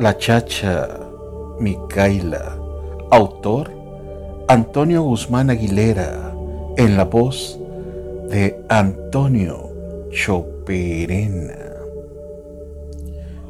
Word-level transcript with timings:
La 0.00 0.16
Chacha 0.16 0.88
Micaela. 1.58 2.56
Autor 3.10 3.70
Antonio 4.48 5.02
Guzmán 5.02 5.50
Aguilera. 5.50 6.34
En 6.78 6.96
la 6.96 7.04
voz 7.04 7.60
de 8.30 8.58
Antonio 8.70 9.68
Choperena. 10.10 11.52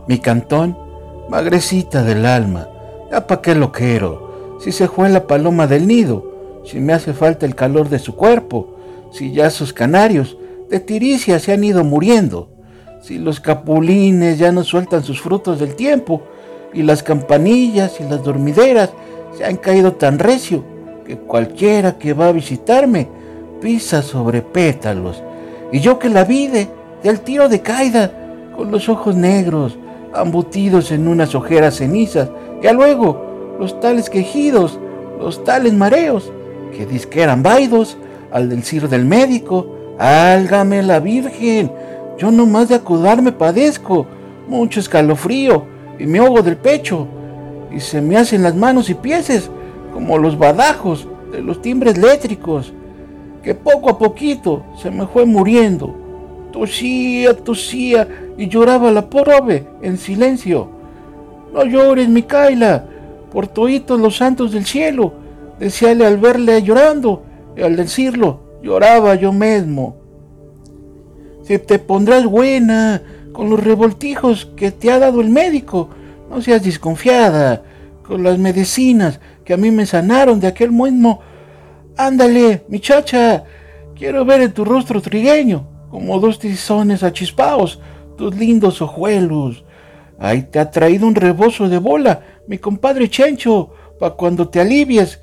Mi 0.09 0.19
cantón, 0.19 0.77
magrecita 1.29 2.03
del 2.03 2.27
alma, 2.27 2.69
ya 3.13 3.29
pa' 3.29 3.41
qué 3.41 3.55
lo 3.55 3.71
quiero, 3.71 4.59
si 4.59 4.73
se 4.73 4.89
fue 4.89 5.09
la 5.09 5.29
paloma 5.29 5.69
del 5.69 5.87
nido, 5.87 6.63
si 6.65 6.81
me 6.81 6.95
hace 6.95 7.13
falta 7.13 7.47
el 7.47 7.55
calor 7.55 7.89
de 7.89 8.01
su 8.01 8.17
cuerpo, 8.17 8.75
si 9.13 9.31
ya 9.31 9.51
sus 9.51 9.73
canarios 9.73 10.37
de 10.69 10.81
tiricia 10.81 11.39
se 11.39 11.53
han 11.53 11.63
ido 11.63 11.85
muriendo, 11.85 12.49
si 13.01 13.19
los 13.19 13.39
capulines 13.39 14.37
ya 14.37 14.51
no 14.51 14.65
sueltan 14.65 15.05
sus 15.05 15.21
frutos 15.21 15.61
del 15.61 15.77
tiempo, 15.77 16.23
y 16.73 16.83
las 16.83 17.03
campanillas 17.03 18.01
y 18.01 18.05
las 18.05 18.23
dormideras 18.23 18.91
se 19.37 19.45
han 19.45 19.57
caído 19.57 19.93
tan 19.93 20.19
recio 20.19 20.65
que 21.07 21.17
cualquiera 21.17 21.99
que 21.99 22.13
va 22.13 22.29
a 22.29 22.33
visitarme 22.33 23.09
pisa 23.61 24.03
sobre 24.03 24.43
pétalos, 24.43 25.23
y 25.73 25.81
yo 25.81 25.99
que 25.99 26.09
la 26.09 26.25
vide 26.25 26.69
del 27.03 27.21
tiro 27.21 27.49
de 27.49 27.61
caída, 27.61 28.11
con 28.57 28.71
los 28.71 28.89
ojos 28.89 29.17
negros, 29.17 29.79
ambutidos 30.15 30.91
en 30.93 31.09
unas 31.09 31.35
ojeras 31.35 31.77
cenizas, 31.77 32.29
y 32.63 32.69
luego 32.73 33.57
los 33.59 33.79
tales 33.81 34.11
quejidos, 34.11 34.79
los 35.19 35.45
tales 35.45 35.75
mareos, 35.75 36.33
que 36.77 36.87
disque 36.87 37.23
eran 37.23 37.43
vaidos, 37.43 37.97
al 38.33 38.49
decir 38.49 38.89
del 38.89 39.05
médico, 39.05 39.67
álgame 39.99 40.83
la 40.83 41.01
Virgen, 41.01 41.71
yo 42.19 42.31
no 42.31 42.47
más 42.47 42.69
de 42.69 42.77
acudarme 42.77 43.33
padezco, 43.33 44.07
mucho 44.49 44.81
escalofrío, 44.81 45.65
y 46.01 46.07
me 46.07 46.19
ahogo 46.19 46.41
del 46.41 46.57
pecho, 46.57 47.07
y 47.71 47.79
se 47.79 48.01
me 48.01 48.17
hacen 48.17 48.43
las 48.43 48.57
manos 48.57 48.89
y 48.89 48.95
pies 48.95 49.51
como 49.93 50.17
los 50.17 50.39
badajos 50.39 51.07
de 51.31 51.43
los 51.43 51.61
timbres 51.61 51.97
eléctricos, 51.97 52.73
que 53.43 53.55
poco 53.55 53.91
a 53.91 53.99
poquito 53.99 54.65
se 54.81 54.91
me 54.91 55.07
fue 55.07 55.27
muriendo. 55.27 55.95
Tosía, 56.53 57.37
tosía 57.37 58.09
y 58.39 58.49
lloraba 58.49 58.91
la 58.91 59.11
pobre 59.11 59.67
en 59.83 59.99
silencio. 59.99 60.71
No 61.53 61.65
llores, 61.65 62.09
Micaela, 62.09 62.87
por 63.31 63.47
toitos 63.47 64.01
los 64.01 64.17
santos 64.17 64.53
del 64.53 64.65
cielo, 64.65 65.13
decíale 65.59 66.07
al 66.07 66.17
verle 66.17 66.63
llorando, 66.63 67.25
y 67.55 67.61
al 67.61 67.77
decirlo, 67.77 68.41
lloraba 68.63 69.17
yo 69.17 69.33
mismo. 69.33 69.97
Si 71.43 71.59
te 71.59 71.79
pondrás 71.79 72.25
buena 72.25 73.03
con 73.33 73.51
los 73.51 73.63
revoltijos 73.63 74.47
que 74.57 74.71
te 74.71 74.91
ha 74.91 74.99
dado 74.99 75.21
el 75.21 75.29
médico, 75.29 75.91
no 76.31 76.41
seas 76.41 76.63
desconfiada, 76.63 77.63
con 78.05 78.23
las 78.23 78.39
medicinas 78.39 79.21
que 79.45 79.53
a 79.53 79.57
mí 79.57 79.71
me 79.73 79.85
sanaron 79.85 80.39
de 80.39 80.47
aquel 80.47 80.71
mismo. 80.71 81.21
Ándale, 81.97 82.65
muchacha, 82.69 83.45
quiero 83.97 84.25
ver 84.25 84.43
en 84.43 84.53
tu 84.53 84.65
rostro 84.65 85.03
trigueño, 85.03 85.67
como 85.91 86.21
dos 86.21 86.39
tizones 86.39 87.03
achispados, 87.03 87.81
tus 88.17 88.35
lindos 88.37 88.81
ojuelos. 88.81 89.65
Ahí 90.21 90.43
te 90.43 90.61
ha 90.61 90.71
traído 90.71 91.09
un 91.09 91.17
rebozo 91.17 91.69
de 91.69 91.79
bola, 91.79 92.21
mi 92.47 92.59
compadre 92.59 93.11
Chencho, 93.11 93.75
pa' 93.99 94.15
cuando 94.15 94.49
te 94.49 94.61
alivies. 94.61 95.21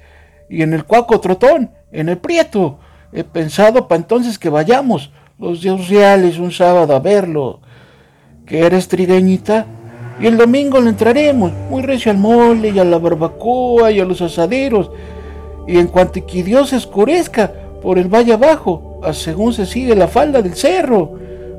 Y 0.49 0.61
en 0.61 0.73
el 0.73 0.83
cuaco 0.83 1.19
trotón, 1.21 1.71
en 1.91 2.09
el 2.09 2.17
prieto. 2.17 2.79
He 3.13 3.23
pensado 3.23 3.87
pa' 3.87 3.95
entonces 3.95 4.37
que 4.37 4.49
vayamos, 4.49 5.11
los 5.39 5.61
dios 5.61 5.87
reales, 5.87 6.37
un 6.37 6.51
sábado 6.51 6.95
a 6.95 6.99
verlo. 6.99 7.61
¿Que 8.45 8.65
eres 8.65 8.87
trigueñita? 8.87 9.67
Y 10.19 10.25
el 10.25 10.37
domingo 10.37 10.79
le 10.81 10.89
entraremos, 10.89 11.51
muy 11.69 11.83
recio 11.83 12.11
al 12.11 12.17
mole 12.17 12.69
y 12.69 12.79
a 12.79 12.83
la 12.83 12.97
barbacoa 12.97 13.91
y 13.91 13.99
a 13.99 14.05
los 14.05 14.21
asaderos. 14.21 14.89
Y 15.67 15.77
en 15.77 15.87
cuanto 15.87 16.25
que 16.25 16.43
Dios 16.43 16.69
se 16.69 16.77
oscurezca 16.77 17.51
por 17.81 17.99
el 17.99 18.07
valle 18.07 18.33
abajo, 18.33 18.99
a 19.03 19.13
según 19.13 19.53
se 19.53 19.65
sigue 19.65 19.95
la 19.95 20.07
falda 20.07 20.41
del 20.41 20.55
cerro. 20.55 21.13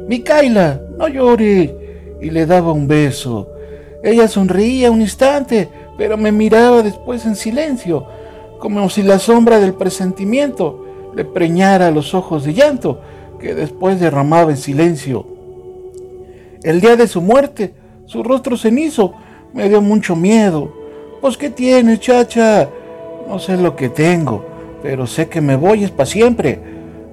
Micaela, 0.08 0.80
no 0.98 1.06
llores. 1.06 1.70
Y 2.20 2.30
le 2.30 2.46
daba 2.46 2.72
un 2.72 2.88
beso. 2.88 3.48
Ella 4.02 4.26
sonreía 4.26 4.90
un 4.90 5.02
instante, 5.02 5.68
pero 5.96 6.16
me 6.16 6.32
miraba 6.32 6.82
después 6.82 7.24
en 7.26 7.36
silencio, 7.36 8.06
como 8.58 8.88
si 8.90 9.02
la 9.02 9.18
sombra 9.18 9.60
del 9.60 9.74
presentimiento 9.74 10.84
le 11.14 11.24
preñara 11.24 11.90
los 11.90 12.14
ojos 12.14 12.44
de 12.44 12.54
llanto, 12.54 13.00
que 13.38 13.54
después 13.54 14.00
derramaba 14.00 14.50
en 14.50 14.56
silencio. 14.56 15.26
El 16.62 16.80
día 16.80 16.96
de 16.96 17.06
su 17.06 17.20
muerte, 17.20 17.72
su 18.08 18.22
rostro 18.22 18.56
cenizo 18.56 19.12
me 19.52 19.68
dio 19.68 19.82
mucho 19.82 20.16
miedo. 20.16 20.72
Pues, 21.20 21.36
¿qué 21.36 21.50
tienes, 21.50 22.00
chacha? 22.00 22.66
No 23.28 23.38
sé 23.38 23.58
lo 23.58 23.76
que 23.76 23.90
tengo, 23.90 24.42
pero 24.82 25.06
sé 25.06 25.28
que 25.28 25.42
me 25.42 25.56
voy 25.56 25.84
es 25.84 25.90
para 25.90 26.06
siempre. 26.06 26.58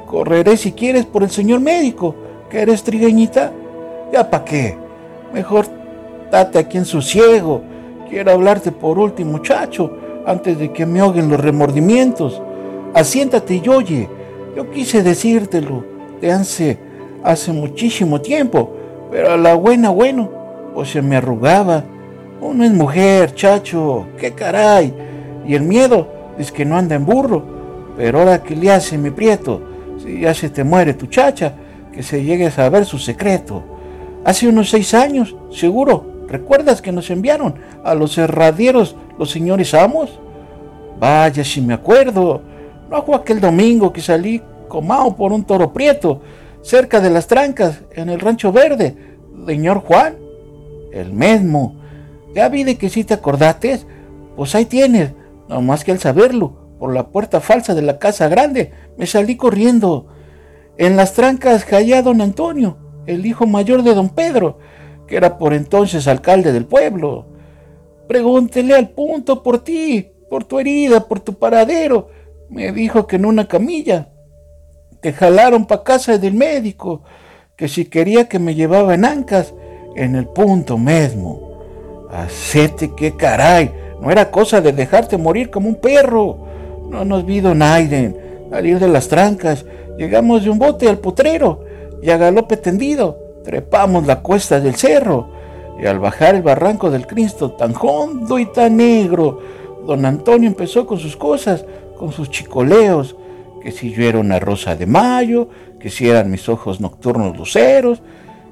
Correré 0.07 0.56
si 0.56 0.72
quieres 0.72 1.06
por 1.06 1.23
el 1.23 1.29
señor 1.29 1.59
médico, 1.59 2.16
que 2.50 2.61
eres 2.61 2.81
trigueñita. 2.81 3.51
¿Ya 4.13 4.29
para 4.29 4.45
qué? 4.45 4.78
Mejor 5.33 5.66
date 6.31 6.59
aquí 6.59 6.78
en 6.78 6.85
su 6.85 7.01
ciego. 7.01 7.62
Quiero 8.09 8.31
hablarte 8.31 8.72
por 8.72 8.97
último, 8.97 9.33
muchacho, 9.33 9.91
antes 10.25 10.57
de 10.57 10.72
que 10.72 10.85
me 10.85 11.01
ahoguen 11.01 11.27
los 11.27 11.41
remordimientos. 11.41 12.41
Asiéntate 12.94 13.62
y 13.62 13.67
oye. 13.67 14.09
Yo 14.56 14.72
quise 14.72 15.03
decírtelo 15.03 15.83
de 16.22 16.31
hace, 16.31 16.79
hace 17.22 17.51
muchísimo 17.51 18.22
tiempo, 18.22 18.72
pero 19.12 19.33
a 19.33 19.38
la 19.38 19.56
buena, 19.56 19.89
bueno, 19.89 20.34
pues 20.75 20.90
se 20.90 21.02
me 21.02 21.16
arrugaba. 21.16 21.86
Uno 22.41 22.66
es 22.66 22.72
mujer, 22.72 23.34
chacho, 23.34 24.08
qué 24.19 24.34
caray. 24.34 24.94
Y 25.47 25.56
el 25.56 25.63
miedo 25.63 26.08
es 26.38 26.52
que 26.52 26.66
no 26.66 26.78
anda 26.78 26.96
en 26.96 27.06
burro. 27.06 27.44
Pero 27.96 28.19
ahora 28.19 28.44
que 28.44 28.56
le 28.56 28.72
hace 28.72 28.97
mi 28.97 29.09
prieto, 29.09 29.62
si 30.03 30.19
ya 30.19 30.34
se 30.34 30.50
te 30.50 30.66
muere 30.66 30.94
tu 30.94 31.08
chacha, 31.08 31.53
que 31.94 32.03
se 32.03 32.24
llegue 32.24 32.47
a 32.47 32.52
saber 32.52 32.86
su 32.86 33.00
secreto. 33.00 33.63
Hace 34.25 34.50
unos 34.50 34.69
seis 34.69 34.94
años, 34.94 35.36
seguro, 35.50 36.25
¿recuerdas 36.28 36.81
que 36.81 36.92
nos 36.92 37.09
enviaron 37.09 37.56
a 37.84 37.96
los 37.96 38.18
herradieros 38.18 38.97
los 39.18 39.31
señores 39.31 39.74
amos? 39.74 40.19
Vaya 41.00 41.44
si 41.46 41.62
me 41.62 41.74
acuerdo. 41.74 42.42
No 42.90 43.02
fue 43.03 43.16
aquel 43.16 43.40
domingo 43.40 43.94
que 43.94 44.02
salí 44.02 44.42
comao 44.68 45.16
por 45.16 45.31
un 45.31 45.46
toro 45.46 45.72
prieto, 45.72 46.22
cerca 46.62 47.00
de 47.00 47.12
las 47.12 47.28
trancas, 47.28 47.80
en 47.94 48.09
el 48.09 48.19
rancho 48.19 48.52
verde, 48.52 48.97
señor 49.47 49.80
Juan. 49.80 50.25
El 50.95 51.11
mismo. 51.11 51.75
Ya 52.33 52.47
vi 52.47 52.63
de 52.63 52.78
que 52.78 52.88
si 52.89 53.03
te 53.03 53.13
acordates, 53.13 53.85
pues 54.38 54.56
ahí 54.56 54.63
tienes, 54.63 55.11
más 55.50 55.83
que 55.83 55.91
al 55.91 56.00
saberlo, 56.00 56.53
por 56.79 56.94
la 56.94 57.07
puerta 57.09 57.41
falsa 57.41 57.75
de 57.75 57.81
la 57.81 58.00
casa 58.00 58.29
grande, 58.29 58.72
me 58.97 59.06
salí 59.06 59.35
corriendo. 59.35 60.07
En 60.78 60.95
las 60.95 61.11
trancas 61.11 61.66
caía 61.66 62.01
don 62.01 62.22
Antonio, 62.22 62.78
el 63.07 63.25
hijo 63.25 63.45
mayor 63.45 63.83
de 63.83 63.94
don 63.94 64.07
Pedro, 64.09 64.59
que 65.06 65.17
era 65.17 65.38
por 65.38 65.53
entonces 65.53 66.07
alcalde 66.07 66.53
del 66.53 66.66
pueblo. 66.66 67.27
Pregúntele 68.07 68.73
al 68.73 68.91
punto 68.91 69.44
por 69.44 69.66
ti, 69.66 70.13
por 70.29 70.45
tu 70.45 70.59
herida, 70.59 71.09
por 71.09 71.19
tu 71.19 71.33
paradero. 71.33 72.07
Me 72.50 72.72
dijo 72.72 73.06
que 73.06 73.17
en 73.17 73.25
una 73.25 73.50
camilla. 73.50 74.13
Te 75.01 75.12
jalaron 75.12 75.66
pa' 75.66 75.83
casa 75.83 76.17
del 76.17 76.35
médico, 76.35 77.03
que 77.57 77.67
si 77.67 77.85
quería 77.85 78.29
que 78.29 78.39
me 78.39 78.56
llevaba 78.56 78.94
en 78.94 79.03
ancas, 79.03 79.53
en 79.95 80.16
el 80.16 80.28
punto 80.28 80.78
mismo. 80.78 81.59
Hacete 82.11 82.94
que 82.95 83.16
caray, 83.16 83.72
no 84.01 84.11
era 84.11 84.31
cosa 84.31 84.61
de 84.61 84.72
dejarte 84.72 85.17
morir 85.17 85.50
como 85.50 85.69
un 85.69 85.75
perro. 85.75 86.38
No 86.89 87.03
nos 87.03 87.25
vi 87.25 87.41
don 87.41 87.61
Aiden 87.61 88.16
salir 88.50 88.79
de 88.79 88.88
las 88.88 89.07
trancas. 89.07 89.66
Llegamos 89.97 90.44
de 90.44 90.50
un 90.50 90.59
bote 90.59 90.88
al 90.88 91.00
potrero 91.00 91.61
y 92.01 92.09
a 92.09 92.17
galope 92.17 92.57
tendido 92.57 93.25
trepamos 93.45 94.06
la 94.06 94.22
cuesta 94.22 94.59
del 94.59 94.75
cerro. 94.75 95.29
Y 95.79 95.85
al 95.85 96.00
bajar 96.00 96.36
el 96.36 96.42
barranco 96.42 96.89
del 96.89 97.06
Cristo 97.06 97.51
tan 97.51 97.74
hondo 97.80 98.39
y 98.39 98.45
tan 98.45 98.77
negro, 98.77 99.39
don 99.86 100.06
Antonio 100.06 100.50
empezó 100.50 100.86
con 100.88 101.00
sus 101.00 101.15
cosas, 101.15 101.65
con 101.97 102.12
sus 102.12 102.30
chicoleos, 102.30 103.15
que 103.62 103.71
si 103.71 103.92
yo 103.92 104.03
era 104.03 104.19
una 104.19 104.39
rosa 104.39 104.75
de 104.75 104.86
mayo, 104.86 105.50
que 105.80 105.89
si 105.89 106.09
eran 106.09 106.31
mis 106.31 106.47
ojos 106.50 106.80
nocturnos 106.80 107.38
luceros. 107.38 108.01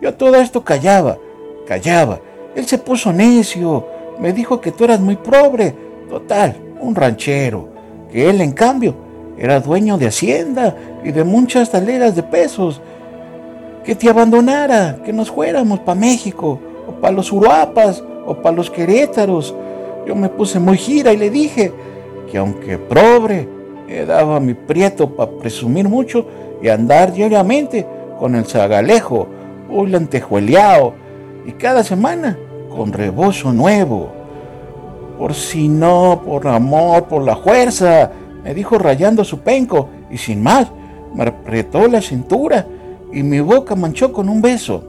Yo 0.01 0.13
todo 0.15 0.35
esto 0.35 0.63
callaba, 0.63 1.17
callaba. 1.65 2.19
Él 2.55 2.65
se 2.65 2.77
puso 2.77 3.11
necio, 3.11 3.87
me 4.19 4.33
dijo 4.33 4.61
que 4.61 4.71
tú 4.71 4.83
eras 4.83 4.99
muy 4.99 5.15
pobre, 5.15 5.73
total, 6.09 6.55
un 6.79 6.93
ranchero, 6.93 7.69
que 8.11 8.29
él 8.29 8.41
en 8.41 8.51
cambio 8.51 8.95
era 9.37 9.59
dueño 9.59 9.97
de 9.97 10.07
hacienda 10.07 10.75
y 11.03 11.11
de 11.11 11.23
muchas 11.23 11.71
taleras 11.71 12.15
de 12.15 12.23
pesos, 12.23 12.81
que 13.83 13.95
te 13.95 14.09
abandonara, 14.09 14.99
que 15.03 15.11
nos 15.11 15.31
fuéramos 15.31 15.79
para 15.79 15.99
México, 15.99 16.59
o 16.87 16.91
para 16.93 17.13
los 17.13 17.31
Uruapas, 17.31 18.03
o 18.25 18.35
para 18.35 18.55
los 18.55 18.69
Querétaros. 18.69 19.53
Yo 20.05 20.15
me 20.15 20.29
puse 20.29 20.59
muy 20.59 20.77
gira 20.77 21.11
y 21.11 21.17
le 21.17 21.29
dije 21.29 21.73
que 22.31 22.37
aunque 22.37 22.77
pobre, 22.77 23.47
me 23.87 24.05
daba 24.05 24.39
mi 24.39 24.53
prieto 24.53 25.09
para 25.09 25.31
presumir 25.31 25.89
mucho 25.89 26.25
y 26.61 26.69
andar 26.69 27.11
diariamente 27.11 27.85
con 28.19 28.35
el 28.35 28.45
zagalejo, 28.45 29.27
un 29.69 29.91
lantejueleado, 29.91 30.93
y 31.45 31.53
cada 31.53 31.83
semana 31.83 32.37
con 32.69 32.91
rebozo 32.91 33.53
nuevo. 33.53 34.11
Por 35.17 35.33
si 35.33 35.67
no, 35.67 36.21
por 36.25 36.47
amor, 36.47 37.05
por 37.05 37.23
la 37.23 37.35
fuerza, 37.35 38.11
me 38.43 38.53
dijo 38.53 38.77
rayando 38.77 39.23
su 39.23 39.39
penco, 39.39 39.89
y 40.09 40.17
sin 40.17 40.41
más, 40.41 40.67
me 41.13 41.23
apretó 41.23 41.87
la 41.87 42.01
cintura 42.01 42.65
y 43.11 43.21
mi 43.23 43.39
boca 43.39 43.75
manchó 43.75 44.11
con 44.11 44.27
un 44.27 44.41
beso. 44.41 44.83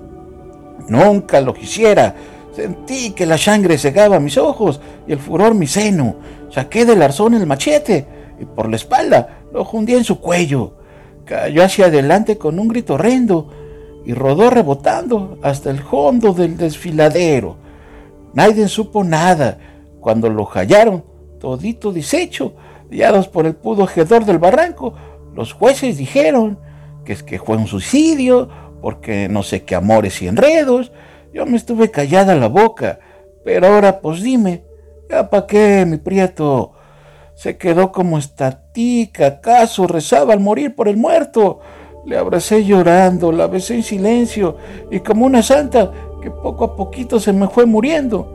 Nunca 0.88 1.40
lo 1.40 1.54
quisiera. 1.54 2.14
Sentí 2.52 3.10
que 3.10 3.26
la 3.26 3.36
sangre 3.36 3.78
cegaba 3.78 4.20
mis 4.20 4.38
ojos 4.38 4.80
y 5.06 5.12
el 5.12 5.18
furor 5.18 5.54
mi 5.54 5.66
seno. 5.66 6.16
Saqué 6.50 6.84
del 6.84 7.02
arzón 7.02 7.34
el 7.34 7.46
machete 7.46 8.06
y 8.40 8.44
por 8.44 8.70
la 8.70 8.76
espalda 8.76 9.40
lo 9.52 9.68
hundí 9.70 9.94
en 9.94 10.04
su 10.04 10.20
cuello. 10.20 10.72
Cayó 11.24 11.64
hacia 11.64 11.86
adelante 11.86 12.38
con 12.38 12.58
un 12.58 12.68
grito 12.68 12.94
horrendo 12.94 13.50
y 14.04 14.12
rodó 14.12 14.50
rebotando 14.50 15.38
hasta 15.42 15.70
el 15.70 15.80
fondo 15.80 16.32
del 16.32 16.56
desfiladero. 16.56 17.56
Nadie 18.34 18.68
supo 18.68 19.04
nada 19.04 19.58
cuando 20.00 20.28
lo 20.28 20.44
hallaron, 20.44 21.04
todito 21.40 21.92
deshecho, 21.92 22.54
guiados 22.90 23.28
por 23.28 23.46
el 23.46 23.54
pudo 23.54 23.88
hedor 23.94 24.24
del 24.24 24.38
barranco. 24.38 24.94
Los 25.34 25.52
jueces 25.52 25.96
dijeron 25.96 26.58
que 27.04 27.12
es 27.14 27.22
que 27.22 27.38
fue 27.38 27.56
un 27.56 27.66
suicidio, 27.66 28.48
porque 28.82 29.28
no 29.28 29.42
sé 29.42 29.64
qué 29.64 29.74
amores 29.74 30.20
y 30.20 30.28
enredos. 30.28 30.92
Yo 31.32 31.46
me 31.46 31.56
estuve 31.56 31.90
callada 31.90 32.34
la 32.34 32.48
boca, 32.48 32.98
pero 33.44 33.66
ahora 33.66 34.00
pues 34.00 34.22
dime, 34.22 34.64
¿ya 35.08 35.30
para 35.30 35.46
qué, 35.46 35.86
mi 35.86 35.96
prieto? 35.96 36.72
Se 37.34 37.56
quedó 37.56 37.90
como 37.90 38.18
estatica, 38.18 39.26
acaso 39.26 39.86
rezaba 39.86 40.34
al 40.34 40.40
morir 40.40 40.74
por 40.74 40.88
el 40.88 40.96
muerto. 40.96 41.60
Le 42.06 42.18
abracé 42.18 42.64
llorando, 42.64 43.32
la 43.32 43.46
besé 43.46 43.76
en 43.76 43.82
silencio 43.82 44.56
y 44.90 45.00
como 45.00 45.24
una 45.24 45.42
santa 45.42 45.90
que 46.20 46.30
poco 46.30 46.64
a 46.64 46.76
poquito 46.76 47.18
se 47.18 47.32
me 47.32 47.48
fue 47.48 47.64
muriendo. 47.64 48.30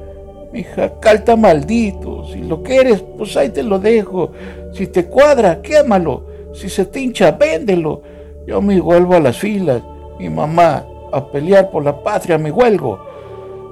Mi 0.52 0.66
calta 1.00 1.36
maldito, 1.36 2.26
si 2.26 2.42
lo 2.42 2.64
quieres, 2.64 3.04
pues 3.18 3.38
ahí 3.38 3.50
te 3.50 3.62
lo 3.62 3.78
dejo. 3.78 4.32
Si 4.74 4.88
te 4.88 5.06
cuadra, 5.06 5.62
quémalo. 5.62 6.26
Si 6.54 6.68
se 6.68 6.86
te 6.86 7.00
hincha, 7.00 7.32
véndelo. 7.32 8.02
Yo 8.48 8.60
me 8.60 8.82
vuelvo 8.82 9.14
a 9.14 9.20
las 9.20 9.38
filas. 9.38 9.84
Mi 10.18 10.30
mamá, 10.30 10.84
a 11.12 11.32
pelear 11.32 11.70
por 11.70 11.84
la 11.84 12.02
patria 12.02 12.40
me 12.40 12.50
huelgo. 12.50 13.00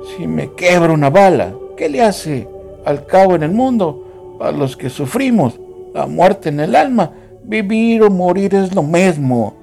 Si 0.05 0.27
me 0.27 0.53
quebra 0.53 0.94
una 0.94 1.09
bala, 1.09 1.55
¿qué 1.75 1.89
le 1.89 2.03
hace? 2.03 2.47
Al 2.85 3.07
cabo 3.07 3.33
en 3.33 3.41
el 3.41 3.51
mundo, 3.51 4.35
para 4.38 4.51
los 4.51 4.77
que 4.77 4.91
sufrimos, 4.91 5.59
la 5.95 6.05
muerte 6.05 6.49
en 6.49 6.59
el 6.59 6.75
alma, 6.75 7.11
vivir 7.44 8.03
o 8.03 8.11
morir 8.11 8.53
es 8.53 8.75
lo 8.75 8.83
mismo 8.83 9.56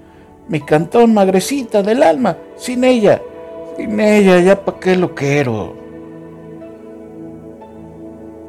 mi 0.49 0.61
cantón 0.61 1.15
magrecita 1.15 1.83
del 1.83 2.03
alma, 2.03 2.37
sin 2.57 2.85
ella, 2.85 3.21
sin 3.77 3.99
ella 4.01 4.41
ya 4.41 4.65
pa' 4.65 4.79
qué 4.79 4.97
lo 4.97 5.15
quiero. 5.15 5.84